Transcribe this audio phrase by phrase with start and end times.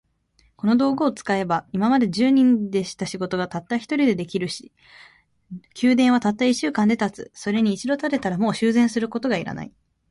[0.55, 4.71] この道具を使えば、今まで十人でした仕事が、たった一人で出来上るし、
[5.79, 7.31] 宮殿はたった一週間で建つ。
[7.35, 9.71] それに一度建てたら、もう修繕することが要らない。